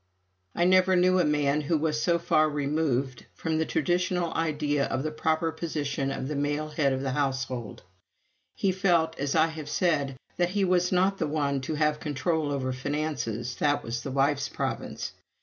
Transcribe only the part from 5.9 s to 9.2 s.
of the male head of a household. He felt,